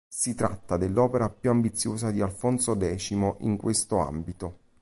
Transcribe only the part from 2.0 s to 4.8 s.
di Alfonso X in questo ambito.